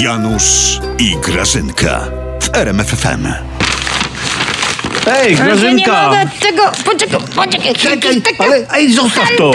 Janusz 0.00 0.80
i 0.98 1.16
Grażynka 1.16 2.00
w 2.42 2.56
RMFFM. 2.56 3.26
Ej, 5.06 5.12
Ale 5.14 5.28
nie 5.30 5.36
Grażynka! 5.36 6.08
mogę 6.08 6.30
tego, 6.40 6.62
poczekaj, 6.84 7.20
poczekaj. 7.34 7.74
Czekaj, 7.74 8.22
taka 8.22 8.44
ale 8.44 8.66
ej, 8.74 8.92
zostaw 8.92 9.28
to! 9.38 9.52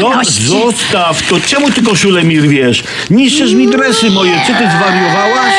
Zo, 0.00 0.12
zostaw 0.38 1.22
to! 1.28 1.40
Czemu 1.46 1.70
ty 1.70 1.82
koszulę 1.82 2.24
mi 2.24 2.40
rwiesz? 2.40 2.84
Niszczysz 3.10 3.52
mi 3.52 3.68
dresy 3.70 4.10
moje, 4.10 4.32
czy 4.46 4.52
ty 4.52 4.70
zwariowałaś? 4.70 5.54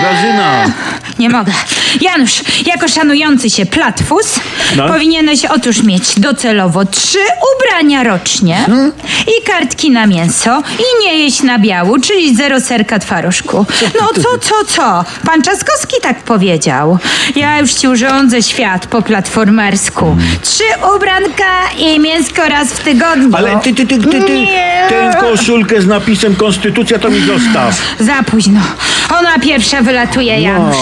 Grażyna! 0.00 0.64
Nie 1.18 1.30
mogę. 1.30 1.52
Janusz, 2.00 2.42
jako 2.66 2.88
szanujący 2.88 3.50
się 3.50 3.66
platfus, 3.66 4.40
No. 4.76 4.88
powinieneś 4.88 5.44
otóż 5.44 5.82
mieć 5.82 6.20
docelowo 6.20 6.84
trzy 6.84 7.18
ubrania 7.56 8.02
rocznie 8.02 8.66
i 9.26 9.42
kartki 9.46 9.90
na 9.90 10.06
mięso 10.06 10.62
i 10.78 11.04
nie 11.04 11.18
jeść 11.18 11.42
na 11.42 11.58
biału, 11.58 11.98
czyli 12.00 12.36
zero 12.36 12.60
serka 12.60 12.98
twarożku. 12.98 13.66
No 14.00 14.08
co, 14.22 14.38
co, 14.38 14.54
co? 14.66 15.04
Pan 15.26 15.42
Czaskowski 15.42 15.96
tak 16.02 16.22
powiedział. 16.22 16.98
Ja 17.36 17.58
już 17.58 17.72
ci 17.74 17.88
urządzę 17.88 18.42
świat 18.42 18.86
po 18.86 19.02
platformersku. 19.02 20.16
Trzy 20.42 20.64
ubranka 20.96 21.70
i 21.78 22.00
mięsko 22.00 22.48
raz 22.48 22.68
w 22.68 22.78
tygodniu. 22.84 23.36
Ale 23.36 23.60
ty, 23.60 23.74
ty, 23.74 23.86
ty, 23.86 23.98
ty, 23.98 24.10
ty, 24.22 24.30
Nie. 24.30 24.67
Tę 24.88 25.10
koszulkę 25.20 25.82
z 25.82 25.86
napisem 25.86 26.36
Konstytucja 26.36 26.98
to 26.98 27.10
mi 27.10 27.20
zostaw. 27.20 27.82
Za 28.00 28.22
późno. 28.22 28.60
Ona 29.20 29.38
pierwsza 29.38 29.82
wylatuje, 29.82 30.40
Janusz. 30.40 30.76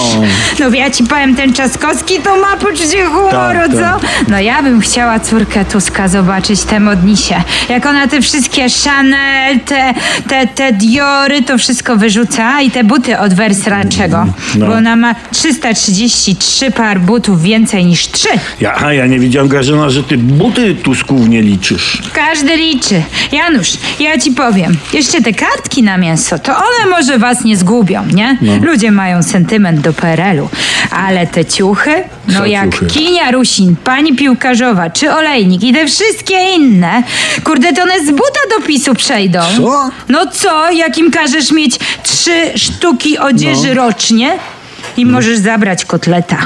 No 0.61 0.69
ja 0.69 0.91
ci 0.91 1.05
powiem, 1.05 1.37
ten 1.37 1.53
Czaskowski 1.53 2.15
to 2.21 2.37
ma 2.37 2.57
poczucie 2.57 3.05
humoru, 3.05 3.31
Tak, 3.33 3.69
tak. 3.75 4.01
co? 4.01 4.07
No 4.29 4.41
ja 4.41 4.63
bym 4.63 4.81
chciała 4.81 5.21
córkę 5.21 5.65
Tuska 5.65 6.09
zobaczyć 6.09 6.63
te 6.63 6.81
modnisie. 6.81 7.35
Jak 7.69 7.87
ona 7.87 8.07
te 8.09 8.23
wszystkie 8.23 8.67
Chanel, 8.85 9.61
te, 9.61 9.95
te, 10.29 10.47
te 10.47 10.73
Diory, 10.73 11.43
to 11.43 11.59
wszystko 11.59 11.97
wyrzuca 11.97 12.61
i 12.63 12.71
te 12.71 12.85
buty 12.85 13.19
od 13.19 13.33
Versace'ego. 13.35 14.27
No. 14.55 14.67
Bo 14.67 14.73
ona 14.73 14.97
ma 14.97 15.15
333 15.33 16.71
par 16.71 17.01
butów 17.01 17.43
więcej 17.43 17.85
niż 17.85 18.09
trzy. 18.09 18.29
Ja, 18.61 18.75
a 18.85 18.93
ja 18.93 19.07
nie 19.07 19.19
wiedziałem, 19.21 19.49
Grażyna, 19.49 19.91
że 19.91 20.03
ty 20.03 20.19
buty 20.19 20.75
Tusków 20.75 21.29
nie 21.29 21.43
liczysz. 21.43 22.03
Każdy 22.13 22.57
liczy. 22.57 23.03
Janusz, 23.33 23.73
ja 24.01 24.19
ci 24.19 24.31
powiem, 24.33 24.77
jeszcze 24.93 25.23
te 25.23 25.33
kartki 25.33 25.83
na 25.83 25.97
mięso, 25.99 26.39
to 26.39 26.53
one 26.53 26.91
może 26.91 27.19
was 27.19 27.45
nie 27.45 27.57
zgubią, 27.57 28.07
nie? 28.07 28.39
No. 28.43 28.53
Ludzie 28.67 28.91
mają 28.91 29.23
sentyment 29.23 29.81
do 29.81 29.93
PRL-u, 29.93 30.49
ale 30.91 31.27
te 31.27 31.45
ciuchy, 31.45 32.05
no 32.29 32.39
Co 32.39 32.47
jak 32.47 32.73
ciuchy? 32.73 32.87
Kinia 32.87 33.31
Rusin, 33.31 33.77
pani 33.85 34.15
piłkarzowa, 34.17 34.91
czy 34.91 35.13
Olejnik 35.13 35.63
i 35.63 35.73
te 35.73 35.87
wszystkie 35.87 36.37
inne, 36.57 37.03
kurde, 37.45 37.73
to 37.73 37.83
one 37.83 38.01
z 38.07 38.11
buta 38.11 38.41
do 38.59 38.67
PiSu 38.67 38.95
przejdą. 38.95 39.41
Co? 39.57 39.91
No 40.09 40.27
co, 40.27 40.71
jak 40.71 40.99
im 40.99 41.11
każesz 41.11 41.53
mieć 41.53 41.79
trzy 42.03 42.59
sztuki 42.59 43.19
odzieży 43.19 43.75
No. 43.75 43.75
rocznie 43.75 44.33
i 44.97 45.07
możesz 45.07 45.39
zabrać 45.39 45.85
kotleta. 45.85 46.37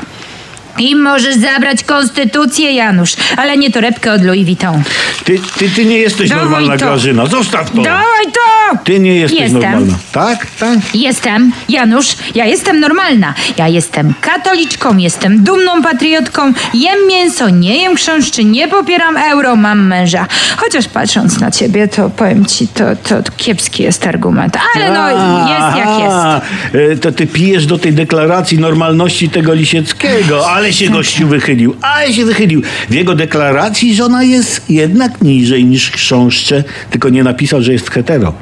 I 0.81 0.97
możesz 0.97 1.35
zabrać 1.35 1.85
konstytucję, 1.85 2.73
Janusz, 2.73 3.17
ale 3.37 3.57
nie 3.59 3.71
torebkę 3.71 4.13
od 4.13 4.25
Louis 4.25 4.45
Vuitton. 4.45 4.83
Ty, 5.25 5.39
ty, 5.59 5.71
ty 5.71 5.85
nie 5.85 5.99
jesteś 5.99 6.29
Dawaj 6.29 6.45
normalna, 6.45 6.79
to. 6.79 6.85
Grażyna. 6.87 7.27
Zostaw 7.27 7.71
to! 7.71 7.83
Dawaj 7.83 8.25
to! 8.33 8.79
Ty 8.85 8.99
nie 9.01 9.15
jesteś 9.15 9.41
Jestem. 9.41 9.61
normalna. 9.63 9.95
Tak? 10.13 10.47
Tak? 10.61 10.79
Jestem, 10.95 11.53
Janusz, 11.69 12.07
ja 12.35 12.45
jestem 12.47 12.81
normalna. 12.81 13.35
Ja 13.57 13.69
jestem 13.69 14.15
katoliczką, 14.21 14.97
jestem 14.97 15.45
dumną 15.45 15.83
patriotką, 15.83 16.53
jem 16.75 17.07
mięso, 17.09 17.49
nie 17.51 17.83
jem 17.83 17.97
chrząszczy, 17.97 18.45
nie 18.45 18.69
popieram 18.69 19.17
euro, 19.17 19.57
mam 19.57 19.87
męża. 19.87 20.27
Chociaż 20.57 20.89
patrząc 20.89 21.41
na 21.41 21.51
ciebie, 21.51 21.89
to 21.89 22.11
powiem 22.11 22.47
ci, 22.47 22.69
to, 22.69 22.85
to, 23.09 23.31
kiepski 23.37 23.83
jest 23.83 24.07
argument. 24.07 24.57
Ale 24.77 24.91
no, 24.93 25.11
jest 25.11 25.77
jak 25.77 25.89
jest. 26.01 26.93
E, 26.93 26.97
To 26.97 27.13
ty 27.13 27.27
pijesz 27.27 27.67
do 27.67 27.79
tej 27.79 27.93
deklaracji 27.93 28.59
normalności 28.59 29.29
tego 29.29 29.55
Lisieckiego, 29.55 30.51
ale 30.51 30.70
się 30.73 30.91
gościu 30.91 31.29
wychylił, 31.29 31.77
ale 31.81 32.13
się 32.13 32.25
wychylił. 32.25 32.63
W 32.91 32.95
jego 32.95 33.15
deklaracji 33.15 33.95
żona 33.95 34.23
jest 34.23 34.71
jednak 34.71 35.23
niżej 35.23 35.65
niż 35.65 35.91
chrząszcze, 35.91 36.65
tylko 36.91 37.09
nie 37.09 37.25
napisał, 37.25 37.63
że 37.63 37.73
jest 37.73 37.91
hetero. 37.91 38.35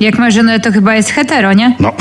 Jak 0.00 0.18
ma 0.18 0.30
żonę, 0.30 0.60
to 0.60 0.72
chyba 0.72 0.94
jest 0.94 1.10
hetero, 1.10 1.52
nie? 1.52 1.76
No, 1.80 1.92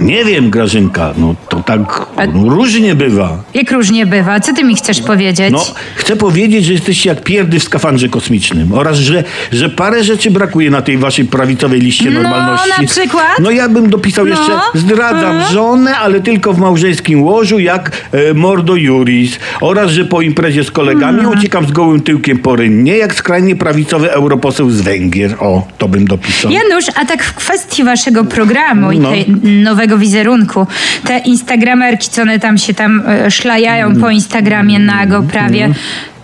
nie 0.00 0.24
wiem, 0.24 0.50
Grażynka, 0.50 1.12
no 1.16 1.34
to 1.48 1.60
tak 1.62 2.06
A- 2.16 2.26
no, 2.26 2.48
różnie 2.54 2.94
bywa. 2.94 3.42
Jak 3.54 3.72
różnie 3.72 4.06
bywa. 4.06 4.40
Co 4.40 4.54
ty 4.54 4.64
mi 4.64 4.76
chcesz 4.76 5.00
powiedzieć? 5.02 5.48
No, 5.52 5.66
chcę 5.96 6.16
powiedzieć, 6.16 6.64
że 6.64 6.72
jesteście 6.72 7.08
jak 7.08 7.22
pierdy 7.22 7.58
w 7.60 7.62
skafandrze 7.62 8.08
kosmicznym 8.08 8.72
oraz, 8.72 8.96
że, 8.96 9.24
że 9.52 9.68
parę 9.70 10.04
rzeczy 10.04 10.30
brakuje 10.30 10.70
na 10.70 10.82
tej 10.82 10.98
waszej 10.98 11.24
prawicowej 11.24 11.80
liście 11.80 12.10
No, 12.10 12.22
normalności. 12.22 12.82
na 12.82 12.86
przykład? 12.88 13.38
No 13.42 13.50
ja 13.50 13.68
bym 13.68 13.90
dopisał 13.90 14.26
No. 14.26 14.30
jeszcze 14.36 14.52
zdradzam 14.74 15.30
Mhm. 15.36 15.52
żonę, 15.52 15.96
ale 15.96 16.20
tylko 16.20 16.52
w 16.52 16.58
małżeńskim 16.58 17.22
łożu 17.22 17.58
jak 17.58 17.90
e, 18.12 18.34
Mordo 18.34 18.76
Juris 18.76 19.38
oraz, 19.60 19.90
że 19.90 20.04
po 20.04 20.20
imprezie 20.22 20.64
z 20.64 20.70
kolegami 20.70 21.18
Mhm. 21.18 21.38
uciekam 21.38 21.66
z 21.66 21.72
gołym 21.72 22.00
tyłkiem 22.00 22.38
po 22.38 22.56
rynnie 22.56 22.96
jak 22.96 23.14
skrajnie 23.14 23.56
prawicowy 23.56 24.12
europoseł 24.12 24.70
z 24.70 24.80
Węgier. 24.80 25.34
O, 25.40 25.66
to 25.78 25.88
bym 25.88 26.06
dopisał. 26.06 26.50
Janusz, 26.52 26.84
a 26.94 27.04
tak 27.04 27.24
w 27.24 27.32
kwestii 27.38 27.84
waszego 27.84 28.24
programu 28.24 28.92
i 28.92 28.98
No. 28.98 29.10
tej 29.10 29.26
nowego 29.42 29.98
wizerunku, 29.98 30.66
te 31.04 31.18
instagramerki, 31.18 32.08
co 32.10 32.22
one 32.22 32.38
tam 32.38 32.58
się 32.58 32.74
tam 32.74 33.02
e, 33.06 33.30
szlajają 33.30 33.96
po 34.00 34.10
Instagramie 34.10 34.78
nago 34.78 35.22
prawie, 35.22 35.68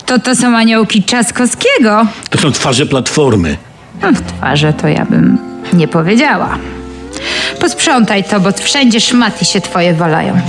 to 0.06 0.19
to 0.19 0.34
są 0.36 0.56
aniołki 0.56 1.02
Trzaskowskiego. 1.02 2.06
To 2.30 2.38
są 2.38 2.52
twarze 2.52 2.86
platformy. 2.86 3.56
No, 4.02 4.08
twarze 4.38 4.72
to 4.72 4.88
ja 4.88 5.04
bym 5.04 5.38
nie 5.72 5.88
powiedziała. 5.88 6.58
Posprzątaj 7.60 8.25
to, 8.25 8.41
bo 8.41 8.52
wszędzie 8.52 9.00
szmaty 9.00 9.44
się 9.44 9.60
twoje 9.60 9.94
walają. 9.94 10.41